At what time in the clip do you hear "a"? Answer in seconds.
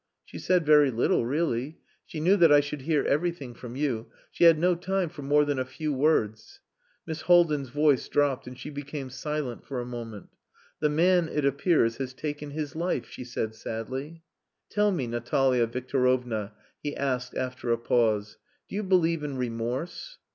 5.59-5.63, 9.79-9.85, 17.71-17.77